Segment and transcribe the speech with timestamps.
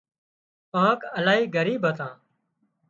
[0.73, 2.13] ڪانڪ الاهي ڳريٻ هتان